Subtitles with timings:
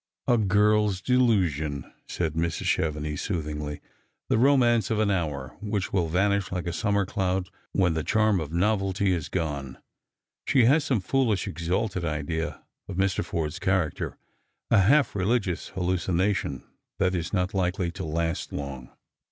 [0.27, 2.65] "A girl's delusion," said Mrs.
[2.65, 3.81] Chevenix soothingly;
[4.29, 8.39] "the romance of an hour, which wiU vanish like a summer cloud when the charm
[8.39, 9.77] of novelty is gone.
[10.47, 13.23] She has some foolish exalted idea of Mr.
[13.23, 14.17] Forde's character,
[14.71, 16.63] a half religious hallucination
[16.97, 18.89] that is not likely to last long."